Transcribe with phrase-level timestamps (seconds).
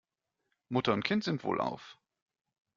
[0.69, 1.99] Mutter und Kind sind wohlauf.